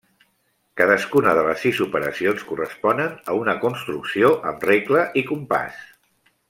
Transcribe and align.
Cadascuna 0.79 1.33
de 1.39 1.43
les 1.47 1.59
sis 1.65 1.81
operacions 1.85 2.47
corresponen 2.53 3.13
a 3.35 3.39
una 3.43 3.55
construcció 3.67 4.35
amb 4.53 4.67
regle 4.73 5.09
i 5.23 5.29
compàs. 5.33 5.83